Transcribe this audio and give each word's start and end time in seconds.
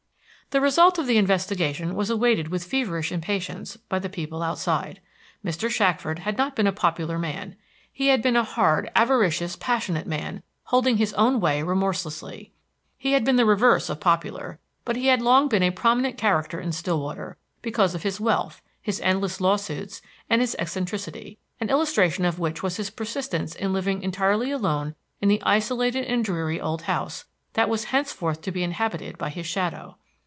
The 0.49 0.59
result 0.59 0.99
of 0.99 1.07
the 1.07 1.15
investigation 1.15 1.95
was 1.95 2.09
awaited 2.09 2.49
with 2.49 2.65
feverish 2.65 3.09
impatience 3.09 3.77
by 3.77 3.99
the 3.99 4.09
people 4.09 4.43
outside. 4.43 4.99
Mr. 5.45 5.69
Shackford 5.69 6.19
had 6.19 6.37
not 6.37 6.57
been 6.57 6.67
a 6.67 6.73
popular 6.73 7.17
man; 7.17 7.55
he 7.89 8.07
had 8.07 8.21
been 8.21 8.35
a 8.35 8.43
hard, 8.43 8.91
avaricious, 8.93 9.55
passionate 9.55 10.07
man, 10.07 10.43
holding 10.65 10.97
his 10.97 11.13
own 11.13 11.39
way 11.39 11.63
remorselessly. 11.63 12.51
He 12.97 13.13
had 13.13 13.23
been 13.23 13.37
the 13.37 13.45
reverse 13.45 13.87
of 13.89 14.01
popular, 14.01 14.59
but 14.83 14.97
he 14.97 15.07
had 15.07 15.21
long 15.21 15.47
been 15.47 15.63
a 15.63 15.71
prominent 15.71 16.17
character 16.17 16.59
in 16.59 16.73
Stillwater, 16.73 17.37
because 17.61 17.95
of 17.95 18.03
his 18.03 18.19
wealth, 18.19 18.61
his 18.81 18.99
endless 18.99 19.39
lawsuits, 19.39 20.01
and 20.29 20.41
his 20.41 20.57
eccentricity, 20.59 21.37
an 21.61 21.69
illustration 21.69 22.25
of 22.25 22.39
which 22.39 22.61
was 22.61 22.75
his 22.75 22.89
persistence 22.89 23.55
in 23.55 23.71
living 23.71 24.03
entirely 24.03 24.51
alone 24.51 24.95
in 25.21 25.29
the 25.29 25.41
isolated 25.43 26.03
and 26.07 26.25
dreary 26.25 26.59
old 26.59 26.81
house, 26.81 27.23
that 27.53 27.69
was 27.69 27.85
henceforth 27.85 28.41
to 28.41 28.51
be 28.51 28.63
inhabited 28.63 29.17
by 29.17 29.29
his 29.29 29.45
shadow. 29.45 29.95